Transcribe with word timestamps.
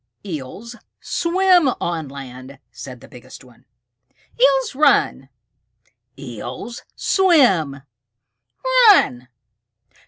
"Eels 0.25 0.75
swim 0.99 1.69
on 1.79 2.07
land," 2.09 2.57
said 2.71 3.01
the 3.01 3.07
biggest 3.07 3.43
one. 3.43 3.65
"Eels 4.41 4.73
run!" 4.73 5.29
"Eels 6.17 6.81
swim!" 6.95 7.83
"Run!" 8.89 9.27